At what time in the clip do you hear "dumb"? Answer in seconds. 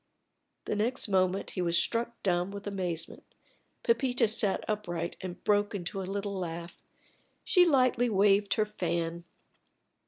2.23-2.49